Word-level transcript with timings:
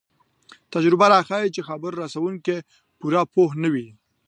تجربه 0.73 1.05
راښيي 1.13 1.49
چې 1.55 1.61
خبر 1.67 1.91
رسوونکی 2.03 2.57
پوره 2.99 3.21
پوه 3.33 3.51
نه 3.63 3.69
وي. 3.73 3.87